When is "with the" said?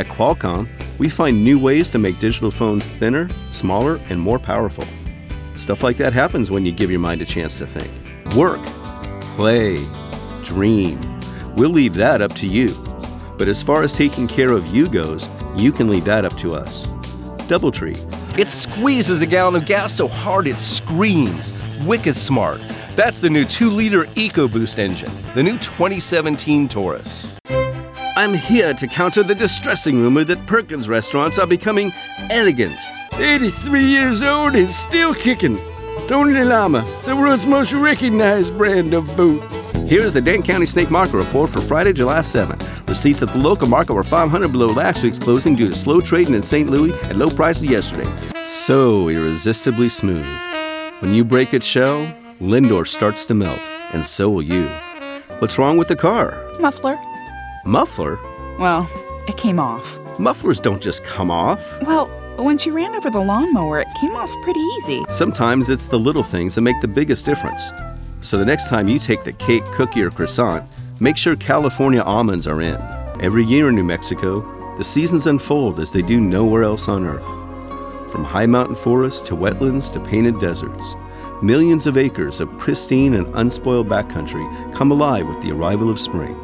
55.78-55.96, 85.28-85.52